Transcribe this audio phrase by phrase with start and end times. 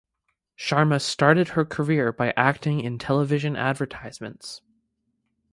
[0.57, 4.61] Sharma started her career by acting in television advertisements.